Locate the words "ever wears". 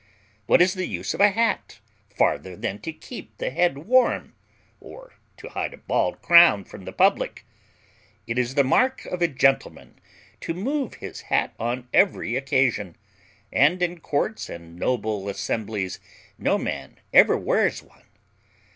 17.13-17.83